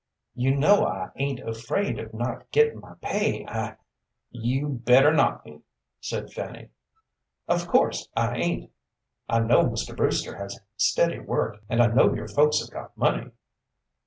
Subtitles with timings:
[0.33, 3.75] "You know I ain't afraid of not gettin' my pay, I"
[4.31, 5.61] "You'd better not be,"
[5.99, 6.69] said Fanny.
[7.47, 8.71] "Of course I ain't.
[9.29, 9.95] I know Mr.
[9.95, 13.29] Brewster has steady work, and I know your folks have got money."